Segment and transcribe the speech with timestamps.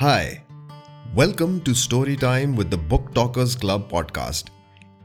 [0.00, 0.42] Hi,
[1.14, 4.44] welcome to Storytime with the Book Talkers Club podcast.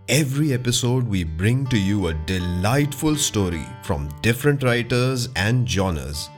[0.07, 6.29] Every episode, we bring to you a delightful story from different writers and genres.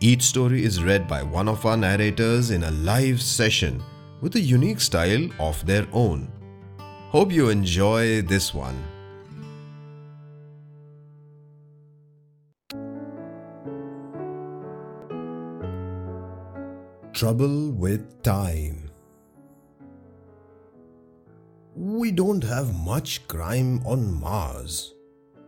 [0.00, 3.80] Each story is read by one of our narrators in a live session
[4.20, 6.32] with a unique style of their own.
[7.10, 8.82] Hope you enjoy this one.
[17.12, 18.88] Trouble with Time
[21.74, 24.94] We don't have much crime on Mars,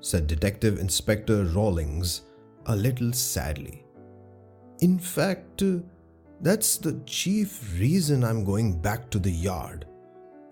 [0.00, 2.22] said Detective Inspector Rawlings
[2.66, 3.84] a little sadly.
[4.80, 5.62] In fact,
[6.40, 9.86] that's the chief reason I'm going back to the yard.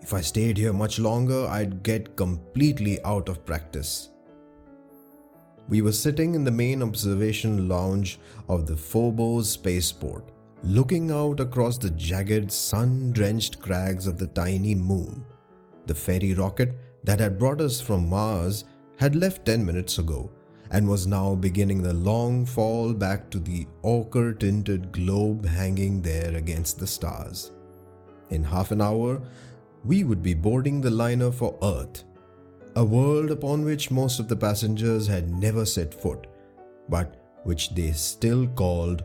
[0.01, 4.09] If I stayed here much longer, I'd get completely out of practice.
[5.67, 8.17] We were sitting in the main observation lounge
[8.47, 10.31] of the Phobos spaceport,
[10.63, 15.25] looking out across the jagged, sun drenched crags of the tiny moon.
[15.87, 18.65] The ferry rocket that had brought us from Mars
[18.97, 20.29] had left 10 minutes ago
[20.69, 26.35] and was now beginning the long fall back to the ochre tinted globe hanging there
[26.35, 27.51] against the stars.
[28.29, 29.21] In half an hour,
[29.83, 32.03] we would be boarding the liner for Earth,
[32.75, 36.27] a world upon which most of the passengers had never set foot,
[36.87, 39.03] but which they still called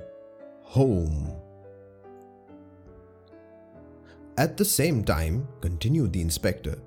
[0.63, 1.35] home.
[4.39, 6.79] At the same time, continued the inspector,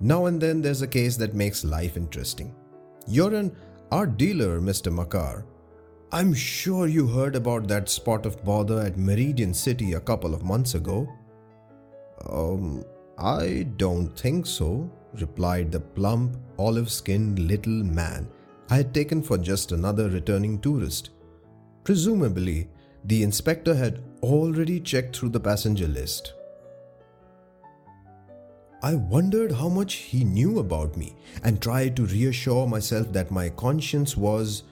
[0.00, 2.54] now and then there's a case that makes life interesting.
[3.06, 3.54] You're an
[3.90, 4.92] art dealer, Mr.
[4.92, 5.44] Makar.
[6.12, 10.42] I'm sure you heard about that spot of bother at Meridian City a couple of
[10.42, 11.08] months ago.
[12.28, 12.84] Um,
[13.18, 18.28] I don't think so, replied the plump, olive skinned little man
[18.70, 21.10] I had taken for just another returning tourist.
[21.82, 22.68] Presumably,
[23.04, 26.34] the inspector had already checked through the passenger list.
[28.82, 31.14] I wondered how much he knew about me
[31.44, 34.62] and tried to reassure myself that my conscience was,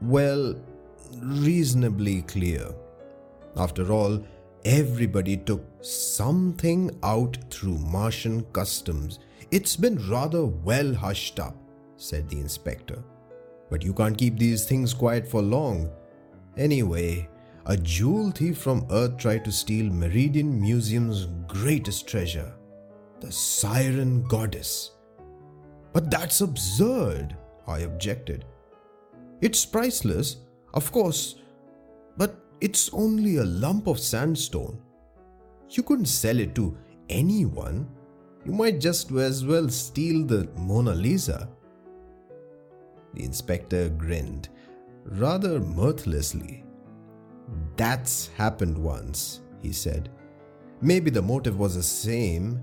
[0.00, 0.54] well,
[1.20, 2.72] reasonably clear.
[3.56, 4.24] After all,
[4.64, 9.18] everybody took something out through Martian customs.
[9.50, 11.56] It's been rather well hushed up,
[11.96, 13.02] said the inspector.
[13.70, 15.90] But you can't keep these things quiet for long.
[16.56, 17.28] Anyway,
[17.66, 22.54] a jewel thief from Earth tried to steal Meridian Museum's greatest treasure
[23.22, 24.90] the siren goddess.
[25.92, 27.36] But that's absurd,
[27.68, 28.44] I objected.
[29.40, 30.36] It's priceless,
[30.74, 31.36] of course,
[32.16, 34.80] but it's only a lump of sandstone.
[35.70, 36.76] You couldn't sell it to
[37.08, 37.88] anyone.
[38.44, 41.48] You might just as well steal the Mona Lisa.
[43.14, 44.48] The inspector grinned,
[45.04, 46.64] rather mirthlessly.
[47.76, 50.08] That's happened once, he said.
[50.80, 52.60] Maybe the motive was the same,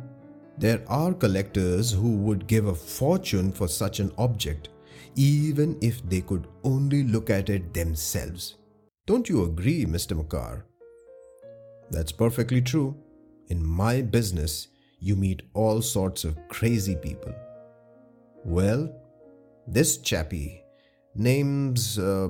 [0.59, 4.67] there are collectors who would give a fortune for such an object,
[5.15, 8.57] even if they could only look at it themselves.
[9.05, 10.17] Don't you agree, Mr.
[10.17, 10.65] Makar?
[11.89, 12.95] That's perfectly true.
[13.47, 14.67] In my business,
[14.99, 17.33] you meet all sorts of crazy people.
[18.43, 18.93] Well,
[19.65, 20.61] this chappie,
[21.15, 22.29] name's uh,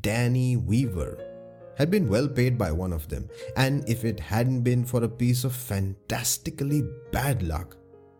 [0.00, 1.31] Danny Weaver
[1.76, 5.08] had been well paid by one of them, and if it hadn't been for a
[5.08, 7.76] piece of fantastically bad luck,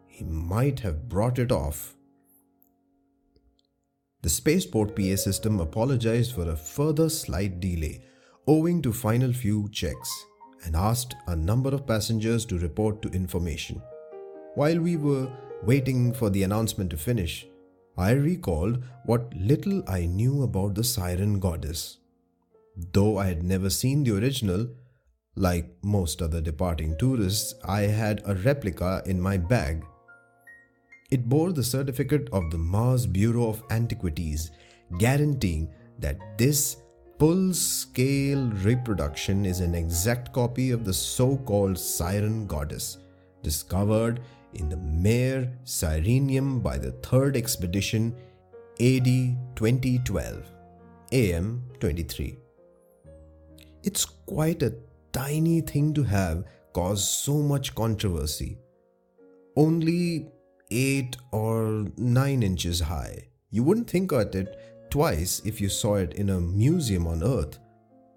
[0.07, 1.97] he might have brought it off.
[4.23, 8.03] The spaceport PA system apologized for a further slight delay
[8.47, 10.11] owing to final few checks
[10.65, 13.83] and asked a number of passengers to report to information.
[14.55, 15.31] While we were
[15.65, 17.47] waiting for the announcement to finish,
[17.97, 21.99] I recalled what little I knew about the siren goddess.
[22.77, 24.69] Though I had never seen the original,
[25.37, 29.85] like most other departing tourists, I had a replica in my bag.
[31.11, 34.51] It bore the certificate of the Mars Bureau of Antiquities,
[34.99, 35.69] guaranteeing
[35.99, 36.77] that this
[37.19, 42.99] full scale reproduction is an exact copy of the so called Siren Goddess,
[43.43, 44.21] discovered
[44.55, 48.15] in the Mare Sirenium by the third expedition
[48.81, 49.05] AD
[49.57, 50.43] 2012,
[51.13, 52.42] AM 23.
[53.85, 54.75] It's quite a
[55.13, 58.59] tiny thing to have caused so much controversy.
[59.57, 60.29] Only
[60.71, 63.29] 8 or 9 inches high.
[63.51, 64.57] You wouldn't think at it
[64.91, 67.59] twice if you saw it in a museum on Earth.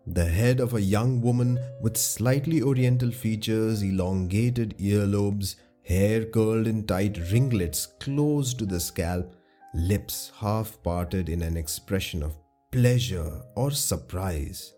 [0.07, 6.85] The head of a young woman with slightly oriental features, elongated earlobes, hair curled in
[6.85, 9.35] tight ringlets close to the scalp,
[9.73, 12.37] lips half parted in an expression of
[12.71, 14.73] pleasure or surprise.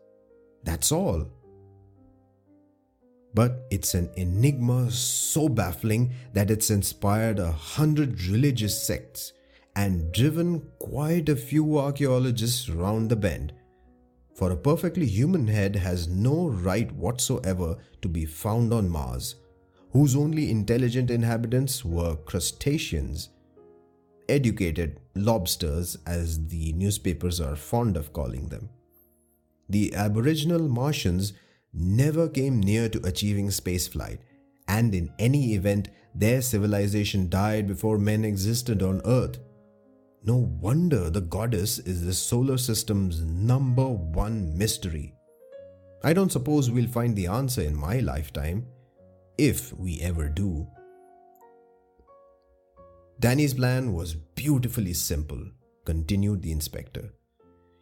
[0.68, 1.26] That's all.
[3.38, 9.34] but it's an enigma so baffling that it's inspired a hundred religious sects
[9.76, 13.54] and driven quite a few archaeologists round the bend.
[14.34, 19.36] For a perfectly human head has no right whatsoever to be found on Mars,
[19.92, 23.30] whose only intelligent inhabitants were crustaceans,
[24.30, 28.70] educated lobsters, as the newspapers are fond of calling them.
[29.70, 31.34] The Aboriginal Martians
[31.74, 34.20] never came near to achieving spaceflight,
[34.68, 39.40] and in any event, their civilization died before men existed on Earth.
[40.24, 45.14] No wonder the goddess is the solar system's number one mystery.
[46.04, 48.66] I don't suppose we'll find the answer in my lifetime,
[49.38, 50.68] if we ever do.
[53.20, 55.44] Danny's plan was beautifully simple,
[55.86, 57.14] continued the inspector.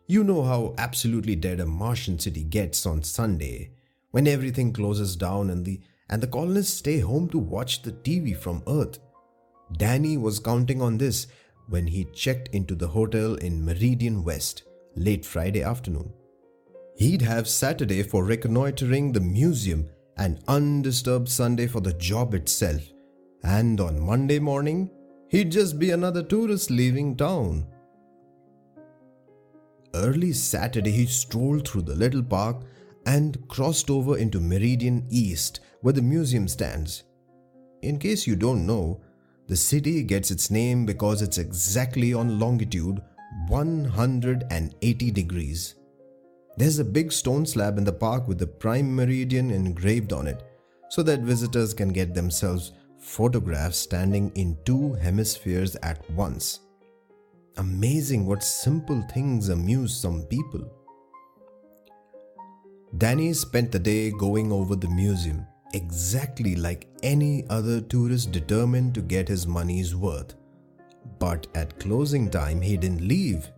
[0.07, 3.71] You know how absolutely dead a Martian city gets on Sunday
[4.11, 5.81] when everything closes down and the
[6.11, 8.99] and the colonists stay home to watch the TV from Earth.
[9.77, 11.25] Danny was counting on this
[11.69, 14.61] when he checked into the hotel in Meridian West
[14.95, 16.13] late Friday afternoon.
[16.97, 22.83] He'd have Saturday for reconnoitering the museum and undisturbed Sunday for the job itself.
[23.43, 24.91] And on Monday morning,
[25.29, 27.65] he'd just be another tourist leaving town.
[29.95, 32.57] Early Saturday, he strolled through the little park
[33.05, 37.03] and crossed over into Meridian East, where the museum stands.
[37.81, 39.01] In case you don't know,
[39.47, 43.01] the city gets its name because it's exactly on longitude
[43.47, 45.75] 180 degrees.
[46.57, 50.43] There's a big stone slab in the park with the prime meridian engraved on it,
[50.89, 56.59] so that visitors can get themselves photographs standing in two hemispheres at once.
[57.57, 60.69] Amazing what simple things amuse some people.
[62.97, 69.01] Danny spent the day going over the museum, exactly like any other tourist determined to
[69.01, 70.35] get his money's worth.
[71.17, 73.49] But at closing time, he didn't leave.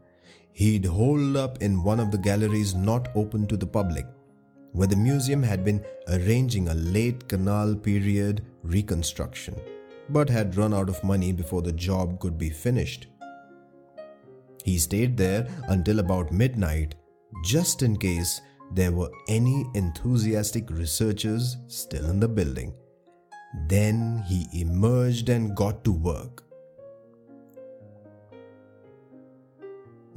[0.54, 4.06] He'd holed up in one of the galleries not open to the public,
[4.74, 9.56] where the museum had been arranging a late canal period reconstruction,
[10.10, 13.08] but had run out of money before the job could be finished.
[14.68, 16.96] He stayed there until about midnight,
[17.46, 18.42] just in case
[18.74, 22.74] there were any enthusiastic researchers still in the building.
[23.70, 26.44] Then he emerged and got to work.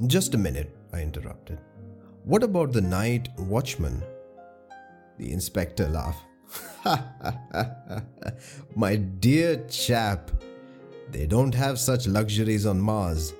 [0.05, 1.59] Just a minute, I interrupted.
[2.25, 4.03] What about the night watchman?
[5.17, 6.25] The inspector laughed.
[8.75, 10.29] My dear chap,
[11.09, 13.33] they don't have such luxuries on Mars.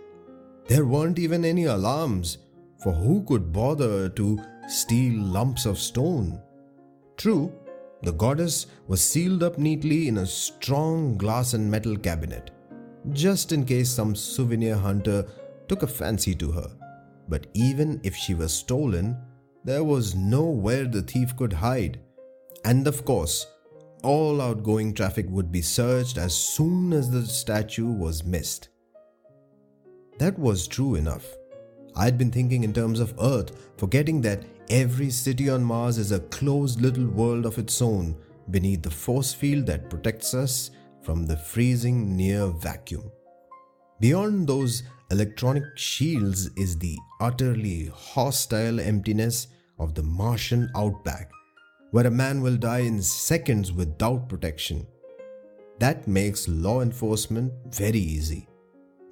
[0.67, 2.37] There weren't even any alarms,
[2.81, 6.41] for who could bother to steal lumps of stone?
[7.17, 7.51] True,
[8.03, 12.51] the goddess was sealed up neatly in a strong glass and metal cabinet,
[13.11, 15.25] just in case some souvenir hunter
[15.67, 16.69] took a fancy to her.
[17.29, 19.17] But even if she was stolen,
[19.63, 21.99] there was nowhere the thief could hide.
[22.65, 23.45] And of course,
[24.03, 28.69] all outgoing traffic would be searched as soon as the statue was missed.
[30.21, 31.25] That was true enough.
[31.95, 36.19] I'd been thinking in terms of Earth, forgetting that every city on Mars is a
[36.19, 38.16] closed little world of its own
[38.51, 40.69] beneath the force field that protects us
[41.01, 43.11] from the freezing near vacuum.
[43.99, 49.47] Beyond those electronic shields is the utterly hostile emptiness
[49.80, 51.31] of the Martian outback,
[51.90, 54.85] where a man will die in seconds without protection.
[55.80, 58.47] That makes law enforcement very easy.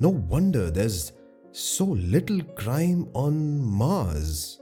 [0.01, 1.12] No wonder there's
[1.51, 4.62] so little crime on Mars.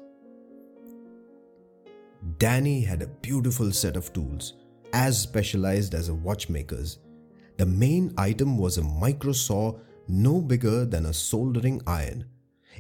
[2.40, 4.54] Danny had a beautiful set of tools,
[4.94, 6.98] as specialized as a watchmaker's.
[7.58, 9.78] The main item was a micro saw
[10.08, 12.26] no bigger than a soldering iron.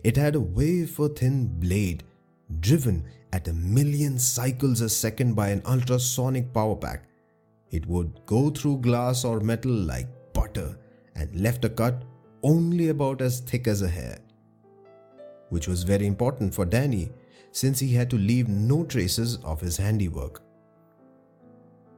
[0.03, 2.03] It had a wafer thin blade
[2.59, 7.07] driven at a million cycles a second by an ultrasonic power pack.
[7.69, 10.75] It would go through glass or metal like butter
[11.15, 12.03] and left a cut
[12.43, 14.19] only about as thick as a hair.
[15.49, 17.09] Which was very important for Danny
[17.51, 20.41] since he had to leave no traces of his handiwork.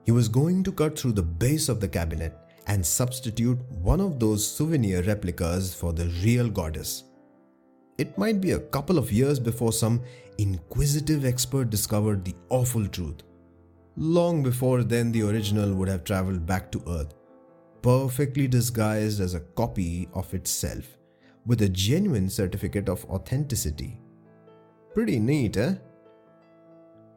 [0.05, 2.35] He was going to cut through the base of the cabinet
[2.67, 7.03] and substitute one of those souvenir replicas for the real goddess.
[7.97, 10.01] It might be a couple of years before some
[10.37, 13.23] inquisitive expert discovered the awful truth.
[13.97, 17.13] Long before then, the original would have traveled back to Earth,
[17.81, 20.97] perfectly disguised as a copy of itself,
[21.45, 23.99] with a genuine certificate of authenticity.
[24.93, 25.75] Pretty neat, eh?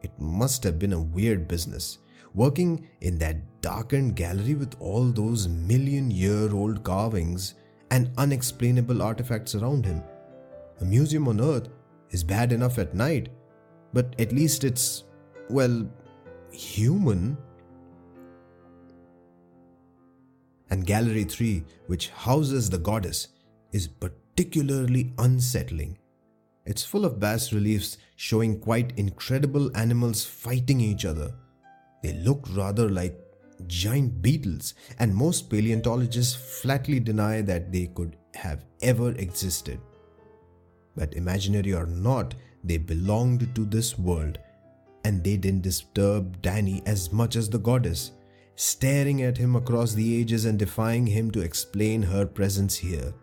[0.02, 1.98] It must have been a weird business
[2.34, 7.54] working in that darkened gallery with all those million year old carvings
[7.90, 10.02] and unexplainable artifacts around him.
[10.80, 11.68] A museum on Earth
[12.10, 13.28] is bad enough at night,
[13.92, 15.04] but at least it's,
[15.50, 15.86] well,
[16.50, 17.36] human.
[20.72, 23.28] And Gallery 3, which houses the goddess,
[23.72, 25.98] is particularly unsettling.
[26.64, 31.34] It's full of bas reliefs showing quite incredible animals fighting each other.
[32.02, 33.20] They look rather like
[33.66, 39.78] giant beetles, and most paleontologists flatly deny that they could have ever existed.
[40.96, 44.38] But imaginary or not, they belonged to this world,
[45.04, 48.12] and they didn't disturb Danny as much as the goddess,
[48.56, 53.14] staring at him across the ages and defying him to explain her presence here.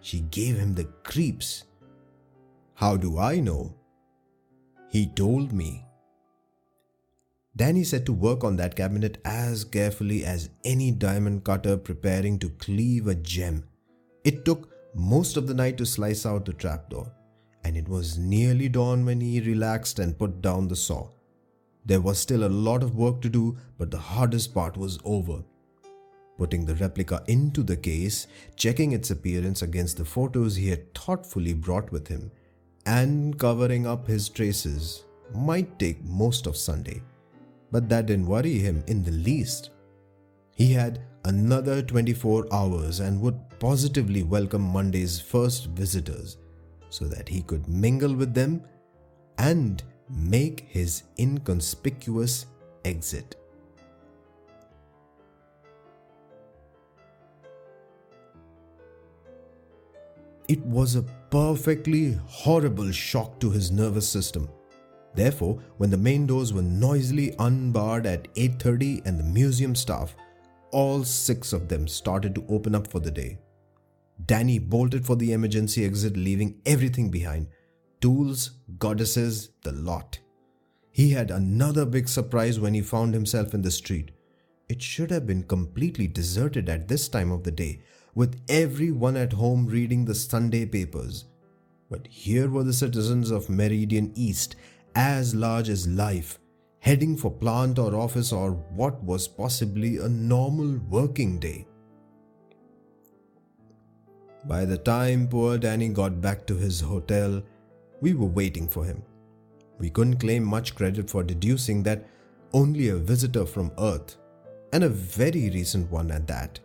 [0.00, 1.64] She gave him the creeps.
[2.74, 3.74] How do I know?
[4.90, 5.84] He told me.
[7.54, 12.48] Danny set to work on that cabinet as carefully as any diamond cutter preparing to
[12.50, 13.64] cleave a gem.
[14.24, 17.12] It took most of the night to slice out the trapdoor,
[17.64, 21.08] and it was nearly dawn when he relaxed and put down the saw.
[21.84, 25.42] There was still a lot of work to do, but the hardest part was over.
[26.38, 31.52] Putting the replica into the case, checking its appearance against the photos he had thoughtfully
[31.52, 32.30] brought with him,
[32.86, 37.02] and covering up his traces might take most of Sunday,
[37.70, 39.70] but that didn't worry him in the least.
[40.54, 46.38] He had another 24 hours and would positively welcome Monday's first visitors
[46.88, 48.62] so that he could mingle with them
[49.38, 52.46] and make his inconspicuous
[52.84, 53.36] exit.
[60.48, 64.48] It was a perfectly horrible shock to his nervous system.
[65.14, 70.16] Therefore, when the main doors were noisily unbarred at 8:30 and the museum staff,
[70.72, 73.38] all six of them started to open up for the day.
[74.26, 77.46] Danny bolted for the emergency exit, leaving everything behind
[78.00, 80.18] tools, goddesses, the lot.
[80.90, 84.10] He had another big surprise when he found himself in the street.
[84.68, 87.82] It should have been completely deserted at this time of the day,
[88.14, 91.26] with everyone at home reading the Sunday papers.
[91.90, 94.56] But here were the citizens of Meridian East,
[94.94, 96.38] as large as life,
[96.80, 101.66] heading for plant or office or what was possibly a normal working day.
[104.44, 107.42] By the time poor Danny got back to his hotel,
[108.00, 109.02] we were waiting for him.
[109.78, 112.06] We couldn't claim much credit for deducing that
[112.52, 114.16] only a visitor from Earth,
[114.72, 116.60] and a very recent one at that,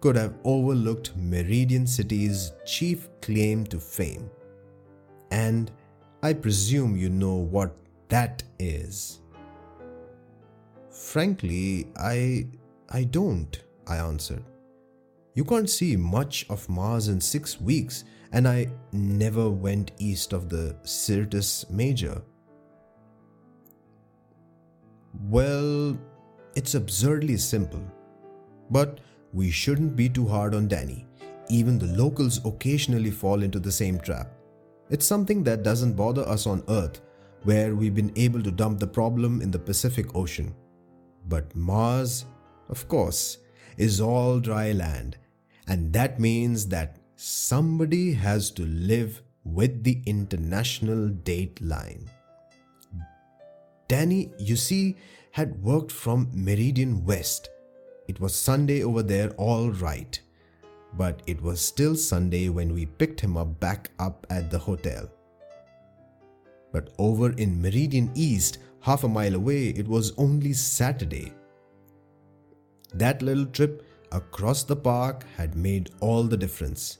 [0.00, 4.30] could have overlooked Meridian City's chief claim to fame.
[5.30, 5.70] And
[6.22, 7.76] I presume you know what
[8.08, 9.20] that is.
[10.90, 12.46] Frankly, I
[12.90, 14.42] I don't, I answered.
[15.34, 20.48] You can't see much of Mars in 6 weeks and I never went east of
[20.48, 22.22] the Syrtis Major.
[25.28, 25.98] Well,
[26.54, 27.82] it's absurdly simple.
[28.70, 29.00] But
[29.32, 31.06] we shouldn't be too hard on Danny.
[31.48, 34.30] Even the locals occasionally fall into the same trap.
[34.90, 37.00] It's something that doesn't bother us on Earth,
[37.44, 40.54] where we've been able to dump the problem in the Pacific Ocean.
[41.26, 42.24] But Mars,
[42.68, 43.38] of course,
[43.76, 45.16] is all dry land,
[45.66, 52.08] and that means that somebody has to live with the international date line.
[53.88, 54.96] Danny, you see,
[55.32, 57.50] had worked from Meridian West
[58.08, 60.18] it was Sunday over there, all right.
[60.94, 65.10] But it was still Sunday when we picked him up back up at the hotel.
[66.72, 71.34] But over in Meridian East, half a mile away, it was only Saturday.
[72.94, 76.98] That little trip across the park had made all the difference.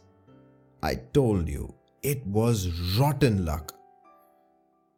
[0.83, 2.69] I told you, it was
[2.99, 3.75] rotten luck.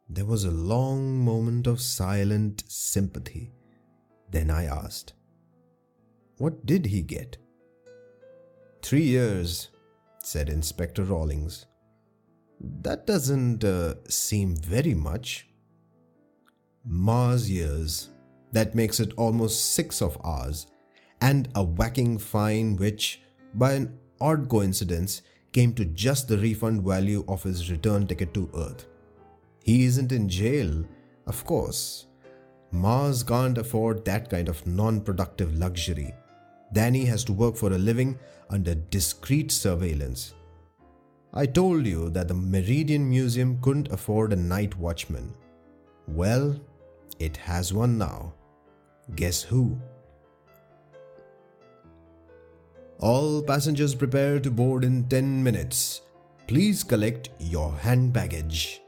[0.09, 3.51] There was a long moment of silent sympathy.
[4.29, 5.13] Then I asked,
[6.37, 7.37] what did he get?
[8.81, 9.69] Three years,
[10.23, 11.65] said Inspector Rawlings.
[12.59, 15.47] That doesn't uh, seem very much.
[16.83, 18.09] Mars years.
[18.51, 20.67] That makes it almost six of ours,
[21.21, 23.21] and a whacking fine which,
[23.53, 28.49] by an odd coincidence, came to just the refund value of his return ticket to
[28.55, 28.85] Earth.
[29.63, 30.83] He isn't in jail,
[31.27, 32.07] of course.
[32.71, 36.13] Mars can't afford that kind of non productive luxury.
[36.73, 38.17] Danny has to work for a living
[38.49, 40.33] under discreet surveillance.
[41.33, 45.33] I told you that the Meridian Museum couldn't afford a night watchman.
[46.07, 46.59] Well,
[47.19, 48.33] it has one now.
[49.15, 49.79] Guess who?
[53.01, 56.01] All passengers prepare to board in 10 minutes.
[56.45, 58.79] Please collect your hand baggage,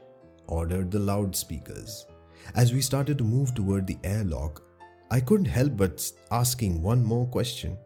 [0.46, 2.06] ordered the loudspeakers.
[2.54, 4.62] As we started to move toward the airlock,
[5.10, 7.76] I couldn't help but asking one more question.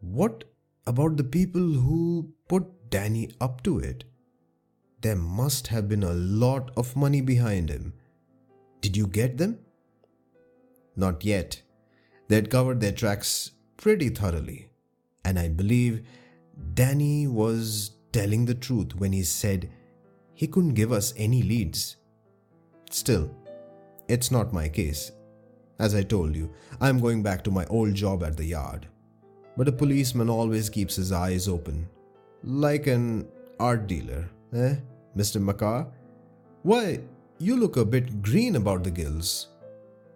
[0.00, 0.44] What
[0.86, 4.04] about the people who put Danny up to it?
[5.00, 7.94] There must have been a lot of money behind him.
[8.82, 9.60] Did you get them?
[10.94, 11.62] Not yet.
[12.28, 14.68] They'd covered their tracks pretty thoroughly,
[15.24, 16.06] and I believe
[16.74, 19.70] Danny was telling the truth when he said
[20.34, 21.96] he couldn't give us any leads.
[22.90, 23.30] Still,
[24.08, 25.12] it's not my case.
[25.78, 28.88] As I told you, I'm going back to my old job at the yard.
[29.56, 31.88] But a policeman always keeps his eyes open.
[32.42, 33.28] Like an
[33.60, 34.76] art dealer, eh,
[35.16, 35.40] Mr.
[35.40, 35.86] Makar?
[36.62, 37.00] Why,
[37.38, 39.48] you look a bit green about the gills.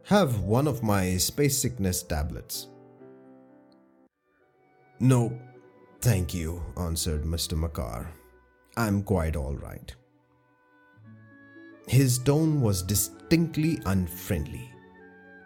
[0.05, 2.67] Have one of my space sickness tablets.
[5.03, 5.37] No,
[6.01, 7.59] thank you, answered Mr.
[7.59, 8.09] Makar.
[8.77, 9.93] I'm quite all right.
[11.89, 14.71] His tone was distinctly unfriendly.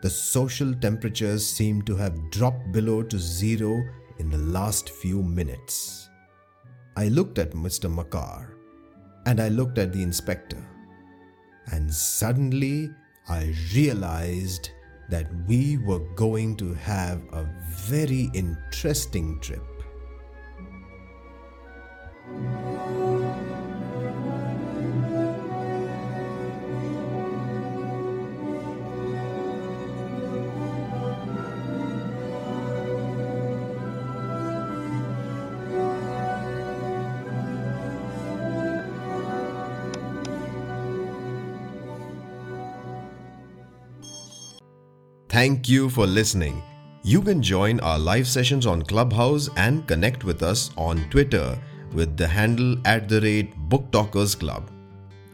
[0.02, 3.82] The social temperatures seemed to have dropped below to zero
[4.18, 6.10] in the last few minutes.
[6.94, 7.90] I looked at Mr.
[7.90, 8.58] Makar
[9.24, 10.62] and I looked at the inspector.
[11.72, 12.90] And suddenly
[13.26, 14.68] I realized
[15.08, 19.62] that we were going to have a very interesting trip.
[45.36, 46.62] Thank you for listening.
[47.02, 51.58] You can join our live sessions on Clubhouse and connect with us on Twitter
[51.92, 54.70] with the handle at the rate Book Talkers Club.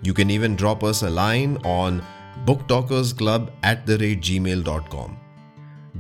[0.03, 2.05] You can even drop us a line on
[2.45, 5.17] booktalkersclub at the rate gmail.com.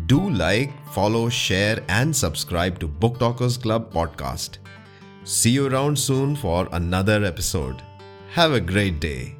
[0.06, 4.58] Do like, follow, share, and subscribe to Book Talkers Club podcast.
[5.22, 7.80] See you around soon for another episode.
[8.30, 9.36] Have a great day.